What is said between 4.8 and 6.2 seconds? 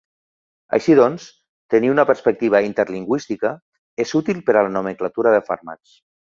nomenclatura de fàrmacs.